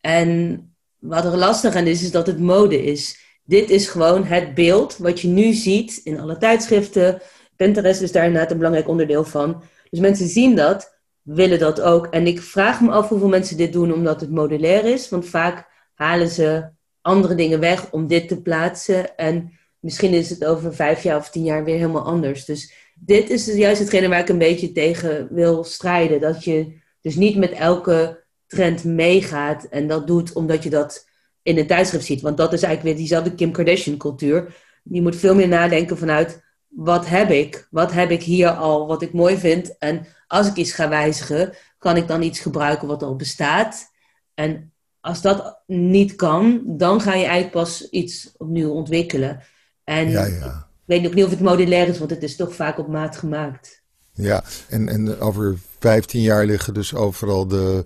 [0.01, 0.61] En
[0.99, 3.25] wat er lastig aan is, is dat het mode is.
[3.45, 7.21] Dit is gewoon het beeld wat je nu ziet in alle tijdschriften.
[7.57, 9.63] Pinterest is daar inderdaad een belangrijk onderdeel van.
[9.91, 12.07] Dus mensen zien dat, willen dat ook.
[12.07, 15.09] En ik vraag me af hoeveel mensen dit doen omdat het modulair is.
[15.09, 16.75] Want vaak halen ze
[17.07, 19.17] andere dingen weg om dit te plaatsen.
[19.17, 22.45] En misschien is het over vijf jaar of tien jaar weer helemaal anders.
[22.45, 26.21] Dus dit is dus juist hetgene waar ik een beetje tegen wil strijden.
[26.21, 31.09] Dat je dus niet met elke trend meegaat en dat doet omdat je dat
[31.43, 32.21] in een tijdschrift ziet.
[32.21, 34.55] Want dat is eigenlijk weer diezelfde Kim Kardashian cultuur.
[34.83, 37.69] Je moet veel meer nadenken vanuit wat heb ik?
[37.71, 39.79] Wat heb ik hier al wat ik mooi vind?
[39.79, 43.93] En als ik iets ga wijzigen, kan ik dan iets gebruiken wat al bestaat?
[44.35, 44.73] En
[45.07, 49.43] als dat niet kan, dan ga je eigenlijk pas iets opnieuw ontwikkelen.
[49.85, 50.47] En ja, ja.
[50.47, 53.17] ik weet ook niet of het modulair is, want het is toch vaak op maat
[53.17, 53.83] gemaakt.
[54.13, 57.85] Ja, en, en over 15 jaar liggen dus overal de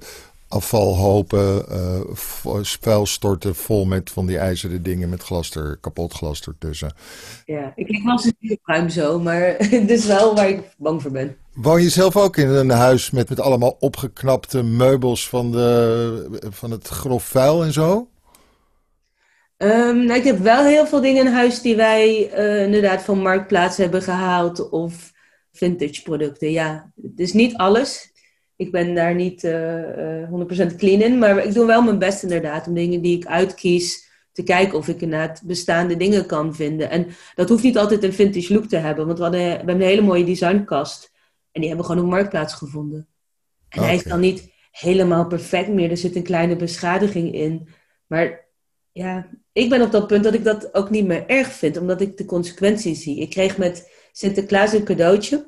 [0.50, 6.42] afvalhopen, uh, vuil storten vol met van die ijzeren dingen met glas er, kapot glas
[6.42, 6.94] ertussen.
[7.44, 11.10] Ja, ik lig wel eens ruim zo, maar het is wel waar ik bang voor
[11.10, 11.36] ben.
[11.54, 16.70] Woon je zelf ook in een huis met, met allemaal opgeknapte meubels van, de, van
[16.70, 18.08] het grof vuil en zo?
[19.56, 23.18] Um, nou, ik heb wel heel veel dingen in huis die wij uh, inderdaad van
[23.18, 25.12] Marktplaats hebben gehaald of
[25.52, 26.50] vintage producten.
[26.50, 28.09] Ja, het is niet alles.
[28.60, 32.22] Ik ben daar niet uh, uh, 100% clean in, maar ik doe wel mijn best
[32.22, 36.90] inderdaad om dingen die ik uitkies te kijken of ik inderdaad bestaande dingen kan vinden.
[36.90, 39.74] En dat hoeft niet altijd een vintage look te hebben, want we, hadden, we hebben
[39.74, 41.12] een hele mooie designkast
[41.52, 43.08] en die hebben we gewoon op Marktplaats gevonden.
[43.68, 47.68] En hij is dan niet helemaal perfect meer, er zit een kleine beschadiging in,
[48.06, 48.48] maar
[48.92, 52.00] ja, ik ben op dat punt dat ik dat ook niet meer erg vind, omdat
[52.00, 53.20] ik de consequenties zie.
[53.20, 55.44] Ik kreeg met Sinterklaas een cadeautje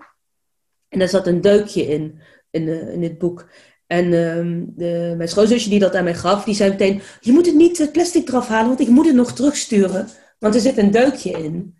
[0.88, 2.20] en daar zat een deukje in,
[2.52, 3.48] in, uh, in dit boek.
[3.86, 7.00] En uh, de, mijn schoonzusje die dat aan mij gaf, die zei meteen...
[7.20, 10.08] Je moet het niet het plastic eraf halen, want ik moet het nog terugsturen.
[10.38, 11.76] Want er zit een deukje in.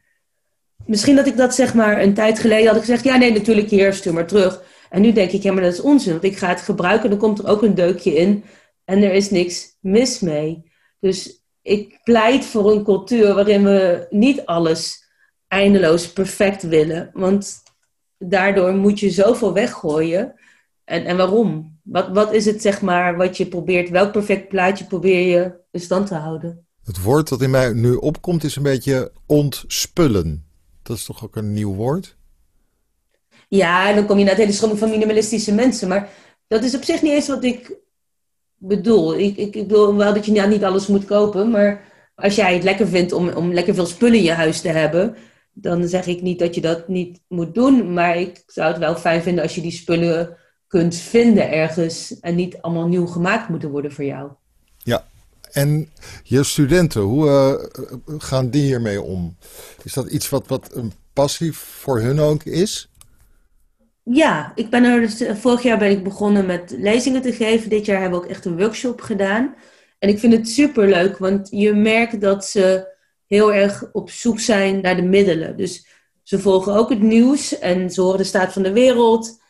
[0.87, 3.04] Misschien dat ik dat zeg maar een tijd geleden had gezegd...
[3.04, 4.62] Ja, nee, natuurlijk hier, stuur maar terug.
[4.90, 6.12] En nu denk ik, ja, maar dat is onzin.
[6.12, 8.44] Want ik ga het gebruiken, dan komt er ook een deukje in.
[8.85, 10.70] En er is niks mis mee.
[11.00, 15.11] Dus ik pleit voor een cultuur waarin we niet alles
[15.48, 17.11] eindeloos perfect willen.
[17.12, 17.62] Want
[18.18, 20.35] daardoor moet je zoveel weggooien.
[20.84, 21.78] En, en waarom?
[21.82, 23.90] Wat, wat is het, zeg maar, wat je probeert?
[23.90, 26.66] Welk perfect plaatje probeer je in stand te houden?
[26.84, 30.46] Het woord dat in mij nu opkomt is een beetje ontspullen.
[30.82, 32.16] Dat is toch ook een nieuw woord?
[33.48, 35.88] Ja, en dan kom je naar het hele stroming van minimalistische mensen.
[35.88, 36.08] Maar
[36.46, 37.80] dat is op zich niet eens wat ik
[38.56, 39.18] bedoel.
[39.18, 42.54] Ik, ik, ik bedoel wel dat je nou niet alles moet kopen, maar als jij
[42.54, 45.16] het lekker vindt om, om lekker veel spullen in je huis te hebben,
[45.52, 47.92] dan zeg ik niet dat je dat niet moet doen.
[47.92, 50.36] Maar ik zou het wel fijn vinden als je die spullen
[50.72, 54.30] kunt vinden ergens en niet allemaal nieuw gemaakt moeten worden voor jou.
[54.78, 55.06] Ja,
[55.50, 55.90] en
[56.22, 59.37] je studenten, hoe uh, gaan die hiermee om?
[59.82, 62.88] Is dat iets wat, wat een passie voor hun ook is?
[64.02, 67.70] Ja, ik ben er dus, eh, vorig jaar ben ik begonnen met lezingen te geven.
[67.70, 69.54] Dit jaar hebben we ook echt een workshop gedaan.
[69.98, 72.94] En ik vind het super leuk, want je merkt dat ze
[73.26, 75.56] heel erg op zoek zijn naar de middelen.
[75.56, 75.87] Dus
[76.22, 79.40] ze volgen ook het nieuws en ze horen de staat van de wereld.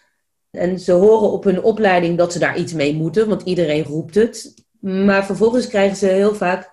[0.53, 4.15] En ze horen op hun opleiding dat ze daar iets mee moeten, want iedereen roept
[4.15, 4.55] het.
[4.81, 6.71] Maar vervolgens krijgen ze heel vaak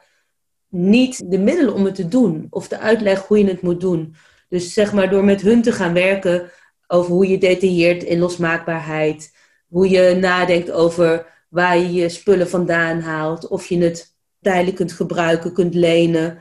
[0.69, 4.15] niet de middelen om het te doen of de uitleg hoe je het moet doen.
[4.49, 6.51] Dus zeg maar door met hun te gaan werken
[6.87, 9.37] over hoe je detailleert in losmaakbaarheid.
[9.67, 13.47] Hoe je nadenkt over waar je je spullen vandaan haalt.
[13.47, 16.37] Of je het tijdelijk kunt gebruiken, kunt lenen.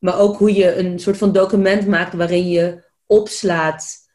[0.00, 4.07] Maar ook hoe je een soort van document maakt waarin je opslaat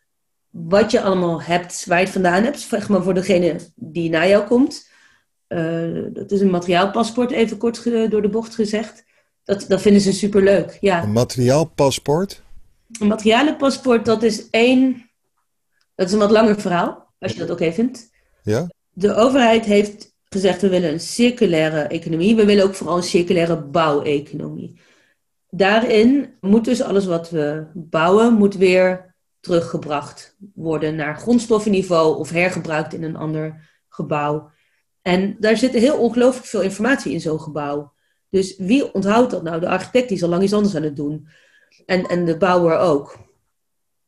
[0.54, 2.60] wat je allemaal hebt, waar je het vandaan hebt.
[2.60, 4.92] Zeg maar voor degene die naar jou komt.
[5.48, 9.04] Uh, dat is een materiaalpaspoort, even kort door de bocht gezegd.
[9.44, 11.04] Dat, dat vinden ze superleuk, ja.
[11.04, 12.42] Een materiaalpaspoort?
[13.00, 15.12] Een materialenpaspoort, dat is één
[15.96, 18.10] dat is een wat langer verhaal, als je dat oké vindt.
[18.44, 18.70] Ja?
[18.90, 22.36] De overheid heeft gezegd, we willen een circulaire economie.
[22.36, 24.80] We willen ook vooral een circulaire bouweconomie.
[25.50, 29.13] Daarin moet dus alles wat we bouwen, moet weer
[29.44, 34.52] teruggebracht worden naar grondstoffenniveau of hergebruikt in een ander gebouw.
[35.02, 37.94] En daar zit heel ongelooflijk veel informatie in zo'n gebouw.
[38.30, 39.60] Dus wie onthoudt dat nou?
[39.60, 41.28] De architect is al lang iets anders aan het doen.
[41.86, 43.18] En, en de bouwer ook.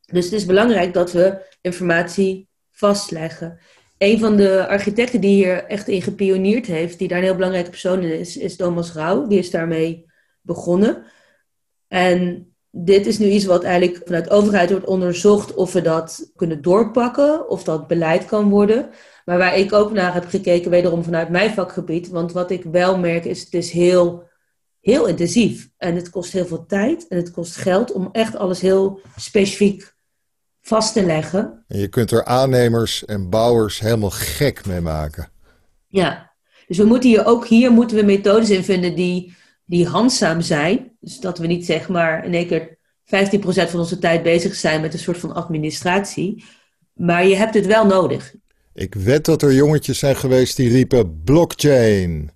[0.06, 3.60] Dus het is belangrijk dat we informatie vastleggen.
[3.98, 7.70] Een van de architecten die hier echt in gepioneerd heeft, die daar een heel belangrijke
[7.70, 9.28] persoon in is, is Thomas Rauw.
[9.28, 10.06] Die is daarmee
[10.42, 11.04] begonnen.
[11.88, 16.32] En dit is nu iets wat eigenlijk vanuit de overheid wordt onderzocht of we dat
[16.36, 18.90] kunnen doorpakken, of dat beleid kan worden.
[19.26, 22.10] Maar waar ik ook naar heb gekeken, wederom vanuit mijn vakgebied.
[22.10, 24.24] Want wat ik wel merk is, het is heel,
[24.82, 25.70] heel intensief.
[25.78, 29.94] En het kost heel veel tijd en het kost geld om echt alles heel specifiek
[30.62, 31.64] vast te leggen.
[31.68, 35.30] En je kunt er aannemers en bouwers helemaal gek mee maken.
[35.88, 36.34] Ja,
[36.68, 39.36] dus we moeten hier ook hier moeten we methodes in vinden die,
[39.66, 40.92] die handzaam zijn.
[41.00, 43.08] Dus dat we niet zeg maar in één keer 15%
[43.70, 46.44] van onze tijd bezig zijn met een soort van administratie.
[46.94, 48.34] Maar je hebt het wel nodig.
[48.74, 52.32] Ik weet dat er jongetjes zijn geweest die riepen blockchain.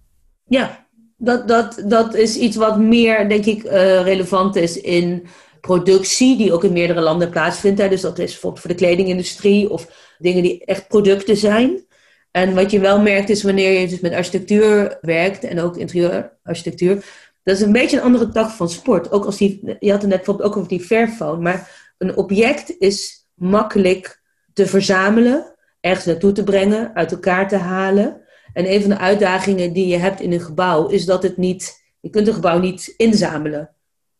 [0.45, 0.87] Ja,
[1.17, 5.27] dat, dat, dat is iets wat meer, denk ik, uh, relevant is in
[5.61, 7.81] productie, die ook in meerdere landen plaatsvindt.
[7.81, 7.89] Hè.
[7.89, 11.83] Dus dat is bijvoorbeeld voor de kledingindustrie of dingen die echt producten zijn.
[12.31, 17.05] En wat je wel merkt is wanneer je dus met architectuur werkt en ook interieurarchitectuur,
[17.43, 19.11] dat is een beetje een andere tak van sport.
[19.11, 22.75] Ook als die, je had het net bijvoorbeeld ook over die Fairphone, maar een object
[22.79, 24.21] is makkelijk
[24.53, 28.21] te verzamelen, ergens naartoe te brengen, uit elkaar te halen.
[28.53, 31.81] En een van de uitdagingen die je hebt in een gebouw is dat het niet,
[31.99, 33.75] je kunt een gebouw niet inzamelen.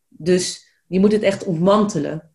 [0.08, 2.30] Dus je moet het echt ontmantelen.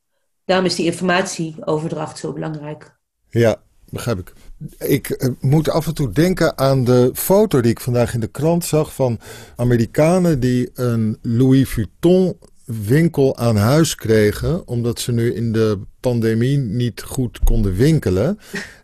[0.45, 2.97] Daarom is die informatieoverdracht zo belangrijk.
[3.29, 4.33] Ja, begrijp ik.
[4.77, 8.27] Ik eh, moet af en toe denken aan de foto die ik vandaag in de
[8.27, 9.19] krant zag van
[9.55, 16.57] Amerikanen die een Louis Vuitton winkel aan huis kregen, omdat ze nu in de pandemie
[16.57, 18.39] niet goed konden winkelen.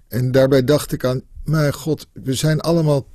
[0.08, 3.06] En daarbij dacht ik aan, mijn god, we zijn allemaal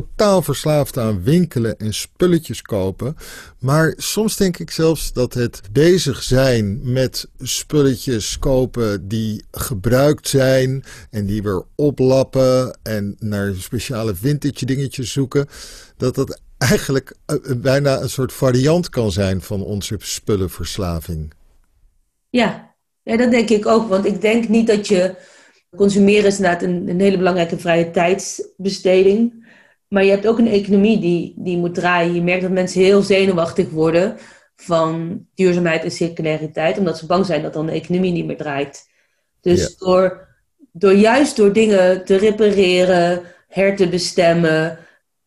[0.00, 3.16] totaal verslaafd aan winkelen en spulletjes kopen.
[3.58, 10.84] Maar soms denk ik zelfs dat het bezig zijn met spulletjes kopen die gebruikt zijn
[11.10, 15.46] en die weer oplappen en naar speciale vintage dingetjes zoeken,
[15.96, 21.32] dat dat eigenlijk eh, bijna een soort variant kan zijn van onze spullenverslaving.
[22.30, 23.88] Ja, ja dat denk ik ook.
[23.88, 25.14] Want ik denk niet dat je.
[25.76, 29.43] Consumeren is inderdaad een hele belangrijke vrije tijdsbesteding.
[29.88, 32.14] Maar je hebt ook een economie die, die moet draaien.
[32.14, 34.16] Je merkt dat mensen heel zenuwachtig worden
[34.56, 38.88] van duurzaamheid en circulariteit, omdat ze bang zijn dat dan de economie niet meer draait.
[39.40, 40.28] Dus door,
[40.72, 44.78] door juist door dingen te repareren, her te bestemmen,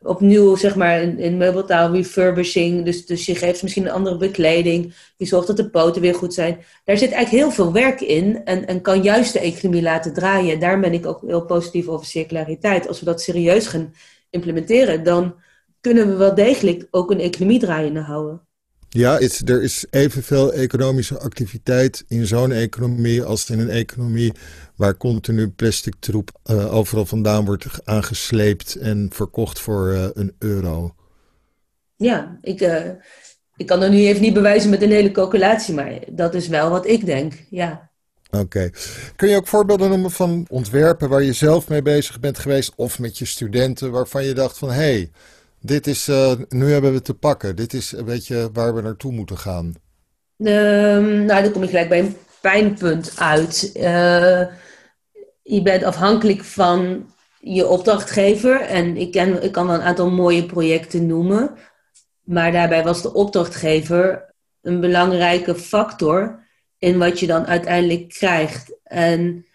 [0.02, 2.86] opnieuw, zeg maar, in, in meubeltaal refurbishing.
[2.86, 4.94] Dus, dus je geeft misschien een andere bekleding.
[5.18, 6.58] Je zorgt dat de poten weer goed zijn.
[6.84, 8.42] Daar zit eigenlijk heel veel werk in.
[8.46, 10.60] En, en kan juist de economie laten draaien.
[10.60, 12.88] Daar ben ik ook heel positief over circulariteit.
[12.88, 13.94] Als we dat serieus gaan
[14.30, 15.36] implementeren, dan
[15.82, 18.42] kunnen we wel degelijk ook een economie draaiende houden.
[18.90, 24.34] Ja, er is evenveel economische activiteit in zo'n economie als in een economie
[24.76, 30.96] waar continu plastic troep uh, overal vandaan wordt aangesleept en verkocht voor uh, een euro.
[31.96, 32.90] Ja, ik, uh,
[33.56, 36.70] ik kan er nu even niet bewijzen met een hele calculatie, maar dat is wel
[36.70, 37.92] wat ik denk, ja.
[38.32, 38.70] Oké.
[39.16, 43.00] Kun je ook voorbeelden noemen van ontwerpen waar je zelf mee bezig bent geweest of
[43.00, 45.12] met je studenten waarvan je dacht van hé, hey,
[45.62, 46.10] dit is,
[46.50, 49.74] nu hebben we te pakken, dit is een beetje waar we naartoe moeten gaan?
[50.38, 53.72] Um, nou, dan kom ik gelijk bij een pijnpunt uit.
[53.76, 54.46] Uh,
[55.44, 57.06] je bent afhankelijk van
[57.40, 58.62] je opdrachtgever.
[58.62, 61.52] En ik, ken, ik kan wel een aantal mooie projecten noemen.
[62.24, 66.46] Maar daarbij was de opdrachtgever een belangrijke factor
[66.80, 68.78] in wat je dan uiteindelijk krijgt.
[68.84, 69.46] En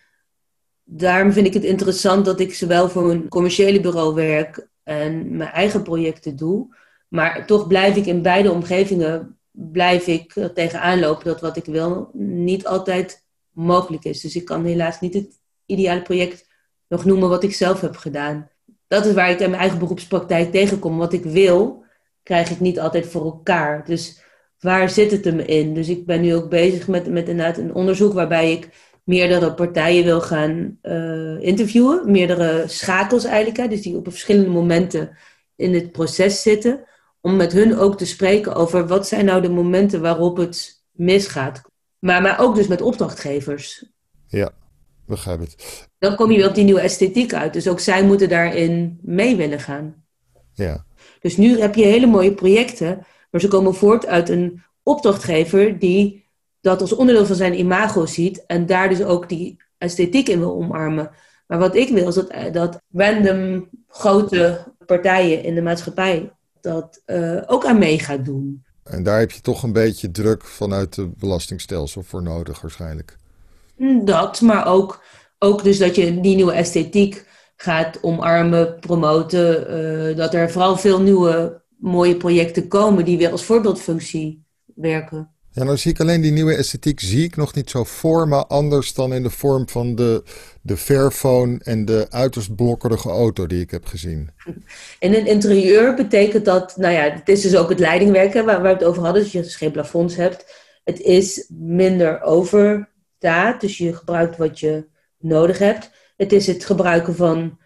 [0.85, 5.51] daarom vind ik het interessant dat ik zowel voor een commerciële bureau werk en mijn
[5.51, 6.77] eigen projecten doe.
[7.09, 12.11] Maar toch blijf ik in beide omgevingen blijf ik tegenaan lopen dat wat ik wil
[12.13, 14.21] niet altijd mogelijk is.
[14.21, 16.49] Dus ik kan helaas niet het ideale project
[16.89, 18.51] nog noemen wat ik zelf heb gedaan.
[18.87, 20.99] Dat is waar ik in mijn eigen beroepspraktijk tegenkom.
[20.99, 21.85] Wat ik wil,
[22.23, 23.85] krijg ik niet altijd voor elkaar.
[23.85, 24.23] Dus
[24.63, 25.75] waar zit het hem in?
[25.75, 28.69] Dus ik ben nu ook bezig met, met inderdaad een onderzoek waarbij ik
[29.05, 32.11] meerdere partijen wil gaan uh, interviewen.
[32.11, 35.17] Meerdere schakels eigenlijk, dus die op verschillende momenten
[35.57, 36.85] in het proces zitten.
[37.21, 41.63] Om met hun ook te spreken over wat zijn nou de momenten waarop het misgaat.
[41.99, 43.87] Maar, maar ook dus met opdrachtgevers.
[44.27, 44.51] Ja,
[45.07, 45.89] begrijp het.
[45.99, 47.53] Dan kom je weer op die nieuwe esthetiek uit.
[47.53, 50.05] Dus ook zij moeten daarin mee willen gaan.
[50.55, 50.85] Ja.
[51.21, 56.31] Dus nu heb je hele mooie projecten, maar ze komen voort uit een opdrachtgever die
[56.61, 60.55] dat als onderdeel van zijn imago ziet en daar dus ook die esthetiek in wil
[60.55, 61.11] omarmen.
[61.47, 67.43] Maar wat ik wil is dat, dat random grote partijen in de maatschappij dat uh,
[67.47, 68.65] ook aan mee gaat doen.
[68.83, 73.17] En daar heb je toch een beetje druk vanuit het belastingstelsel voor nodig waarschijnlijk.
[74.05, 75.03] Dat, maar ook,
[75.39, 79.77] ook dus dat je die nieuwe esthetiek gaat omarmen, promoten.
[80.11, 85.31] Uh, dat er vooral veel nieuwe mooie projecten komen die weer als voorbeeldfunctie werken.
[85.51, 88.47] Ja, nou zie ik alleen die nieuwe esthetiek zie ik nog niet zo voor me,
[88.47, 90.23] anders dan in de vorm van de,
[90.63, 94.31] de Fairphone en de uiterst blokkerige auto die ik heb gezien.
[94.99, 98.73] In een interieur betekent dat, nou ja, het is dus ook het leidingwerken waar, waar
[98.73, 100.55] we het over hadden, dus je dus geen plafonds hebt.
[100.85, 102.91] Het is minder over
[103.59, 104.87] dus je gebruikt wat je
[105.19, 105.91] nodig hebt.
[106.17, 107.59] Het is het gebruiken van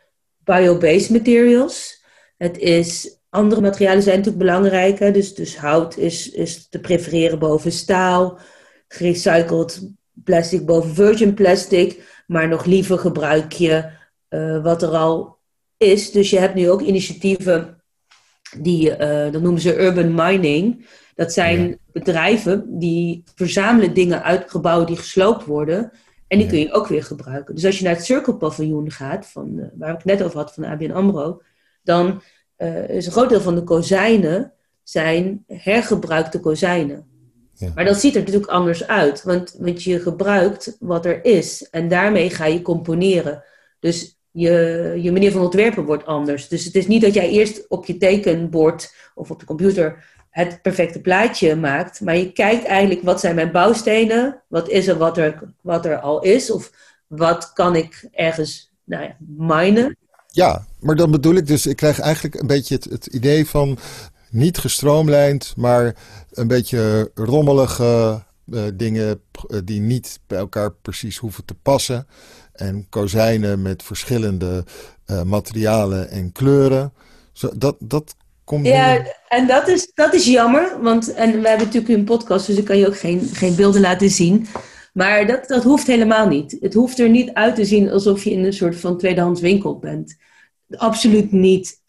[0.45, 2.05] bio-based materials.
[2.37, 5.13] Het is, andere materialen zijn natuurlijk belangrijker.
[5.13, 8.39] Dus, dus hout is, is te prefereren boven staal.
[8.89, 9.91] Gerecycled
[10.25, 12.23] plastic boven virgin plastic.
[12.27, 13.91] Maar nog liever gebruik je
[14.31, 15.39] uh, wat er al
[15.77, 16.11] is.
[16.11, 17.83] Dus je hebt nu ook initiatieven
[18.59, 20.87] die, uh, dat noemen ze urban mining.
[21.15, 25.93] Dat zijn bedrijven die verzamelen dingen uit gebouwen die gesloopt worden.
[26.29, 27.55] En die kun je ook weer gebruiken.
[27.55, 30.39] Dus als je naar het Circle Paviljoen gaat, van, uh, waar ik het net over
[30.39, 31.43] had, van de ABN AMRO.
[31.83, 32.23] Dan
[32.59, 34.53] uh, is een groot deel van de kozijnen
[34.83, 37.07] zijn hergebruikte kozijnen.
[37.55, 37.71] Ja.
[37.75, 39.23] Maar dat ziet er natuurlijk anders uit.
[39.23, 41.69] Want, want je gebruikt wat er is.
[41.71, 43.45] En daarmee ga je componeren.
[43.81, 46.49] Dus je, je manier van ontwerpen wordt anders.
[46.49, 50.63] Dus het is niet dat jij eerst op je tekenbord of op de computer het
[50.63, 52.01] perfecte plaatje maakt.
[52.01, 54.43] Maar je kijkt eigenlijk wat zijn mijn bouwstenen?
[54.49, 56.51] Wat is er wat er, wat er al is?
[56.51, 56.73] Of
[57.07, 59.97] wat kan ik ergens nou ja, minen?
[60.27, 63.79] Ja, maar dan bedoel ik dus, ik krijg eigenlijk een beetje het, het idee van
[64.31, 65.97] niet gestroomlijnd, maar
[66.33, 72.07] een beetje rommelige uh, dingen uh, die niet bij elkaar precies hoeven te passen.
[72.53, 74.65] En kozijnen met verschillende
[75.07, 76.93] uh, materialen en kleuren.
[77.33, 78.67] Zo, dat, dat komt.
[78.67, 80.83] Ja, en dat is, dat is jammer.
[80.83, 83.81] Want en we hebben natuurlijk een podcast, dus ik kan je ook geen, geen beelden
[83.81, 84.47] laten zien.
[84.93, 86.57] Maar dat, dat hoeft helemaal niet.
[86.61, 89.79] Het hoeft er niet uit te zien alsof je in een soort van tweedehands winkel
[89.79, 90.17] bent.
[90.77, 91.81] Absoluut niet.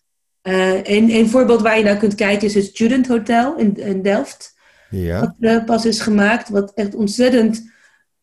[0.44, 4.02] Uh, een, een voorbeeld waar je naar kunt kijken is het Student Hotel in, in
[4.02, 4.56] Delft.
[4.90, 5.20] Ja.
[5.20, 7.72] Wat uh, pas is gemaakt, wat echt ontzettend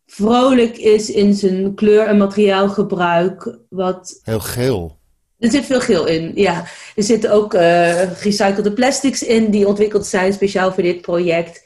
[0.07, 3.59] vrolijk is in zijn kleur- en materiaalgebruik.
[3.69, 4.21] Wat...
[4.23, 4.99] Heel geel.
[5.39, 6.65] Er zit veel geel in, ja.
[6.97, 7.61] Er zitten ook uh,
[8.01, 11.65] gerecyclede plastics in die ontwikkeld zijn speciaal voor dit project.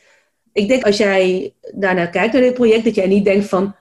[0.52, 3.76] Ik denk als jij daarnaar kijkt naar dit project, dat jij niet denkt van...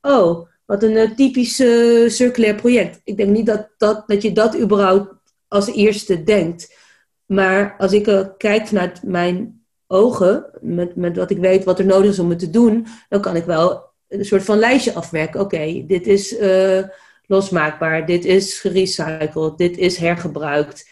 [0.00, 3.00] Oh, wat een uh, typisch uh, circulair project.
[3.04, 5.14] Ik denk niet dat, dat, dat je dat überhaupt
[5.48, 6.76] als eerste denkt.
[7.26, 12.10] Maar als ik kijk vanuit mijn ogen, met, met wat ik weet wat er nodig
[12.10, 15.40] is om het te doen, dan kan ik wel een soort van lijstje afwerken.
[15.40, 16.36] Oké, dit is
[17.26, 20.88] losmaakbaar, dit is gerecycled, dit is hergebruikt.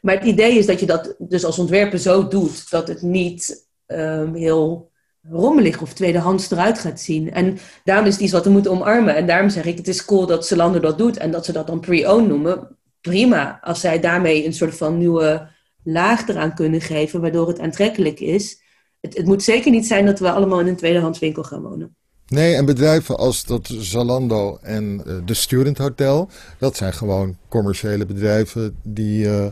[0.00, 3.66] Maar het idee is dat je dat dus als ontwerper zo doet dat het niet
[3.86, 4.87] um, heel
[5.22, 7.32] rommelig of tweedehands eruit gaat zien.
[7.32, 9.16] En daarom is het iets wat we moeten omarmen.
[9.16, 11.66] En daarom zeg ik, het is cool dat Zalando dat doet en dat ze dat
[11.66, 12.76] dan pre-owned noemen.
[13.00, 15.48] Prima, als zij daarmee een soort van nieuwe
[15.82, 18.62] laag eraan kunnen geven, waardoor het aantrekkelijk is.
[19.00, 21.96] Het, het moet zeker niet zijn dat we allemaal in een tweedehands winkel gaan wonen.
[22.26, 28.06] Nee, en bedrijven als dat Zalando en uh, de Student Hotel, dat zijn gewoon commerciële
[28.06, 29.46] bedrijven die uh,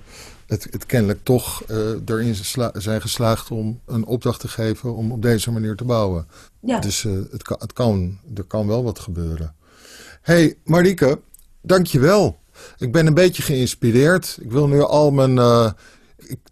[0.46, 1.76] het, het, kennelijk toch uh,
[2.06, 2.34] erin
[2.74, 6.26] zijn geslaagd om een opdracht te geven om op deze manier te bouwen.
[6.60, 6.78] Ja.
[6.78, 9.54] Dus het, kan, het kan, er kan wel wat gebeuren.
[10.22, 11.20] hey, Marike,
[11.60, 12.38] dankjewel.
[12.78, 14.38] Ik ben een beetje geïnspireerd.
[14.40, 15.38] Ik wil nu al mijn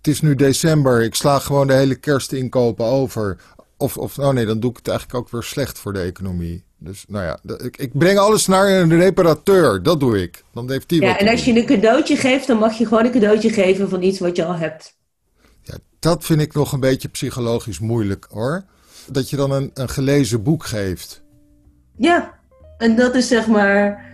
[0.05, 1.03] het is nu december.
[1.03, 3.37] Ik sla gewoon de hele kerstinkopen over.
[3.77, 6.65] Of, of nou nee, dan doe ik het eigenlijk ook weer slecht voor de economie.
[6.85, 9.83] Dus nou ja, ik, ik breng alles naar een reparateur.
[9.83, 10.45] Dat doe ik.
[10.53, 13.13] Dan heeft die ja, en als je een cadeautje geeft, dan mag je gewoon een
[13.13, 14.97] cadeautje geven van iets wat je al hebt.
[15.63, 18.65] Ja, dat vind ik nog een beetje psychologisch moeilijk hoor.
[19.07, 21.23] Dat je dan een, een gelezen boek geeft.
[21.97, 22.35] Ja,
[22.79, 24.13] en dat is zeg maar.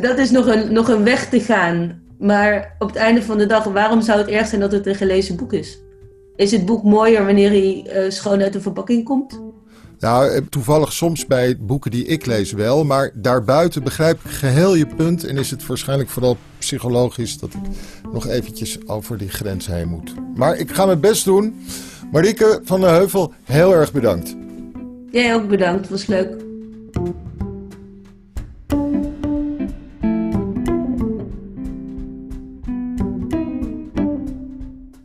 [0.00, 2.02] Dat is nog een, nog een weg te gaan.
[2.18, 4.94] Maar op het einde van de dag, waarom zou het erg zijn dat het een
[4.94, 5.78] gelezen boek is?
[6.36, 9.40] Is het boek mooier wanneer hij uh, schoon uit de verpakking komt?
[10.02, 12.84] Nou, toevallig soms bij boeken die ik lees wel.
[12.84, 15.24] Maar daarbuiten begrijp ik geheel je punt.
[15.24, 17.60] En is het waarschijnlijk vooral psychologisch dat ik
[18.12, 20.14] nog eventjes over die grens heen moet.
[20.34, 21.64] Maar ik ga mijn best doen.
[22.12, 24.36] Marieke van der Heuvel, heel erg bedankt.
[25.10, 26.34] Jij ook bedankt, het was leuk.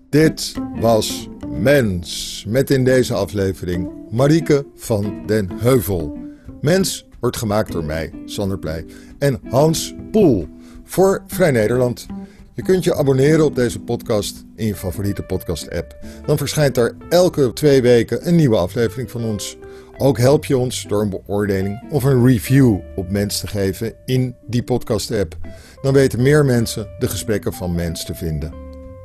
[0.10, 6.18] Dit was Mens, met in deze aflevering Marieke van den Heuvel.
[6.62, 8.86] Mens wordt gemaakt door mij, Sander Pleij,
[9.20, 10.48] en Hans Poel
[10.84, 12.06] voor Vrij Nederland.
[12.54, 15.96] Je kunt je abonneren op deze podcast in je favoriete podcast-app.
[16.26, 19.58] Dan verschijnt er elke twee weken een nieuwe aflevering van ons.
[19.98, 24.36] Ook help je ons door een beoordeling of een review op Mens te geven in
[24.48, 25.38] die podcast-app.
[25.82, 28.54] Dan weten meer mensen de gesprekken van Mens te vinden.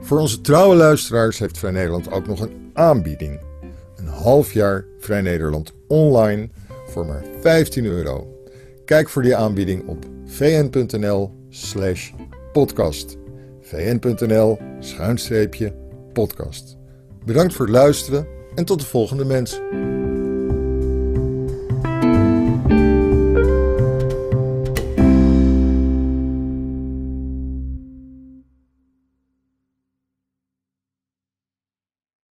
[0.00, 3.40] Voor onze trouwe luisteraars heeft Vrij Nederland ook nog een aanbieding.
[4.02, 6.48] Een half jaar Vrij Nederland online
[6.86, 8.44] voor maar 15 euro.
[8.84, 12.10] Kijk voor die aanbieding op vn.nl slash
[12.52, 13.16] podcast.
[13.60, 15.74] vn.nl schuinstreepje
[16.12, 16.76] podcast.
[17.24, 19.60] Bedankt voor het luisteren en tot de volgende mens.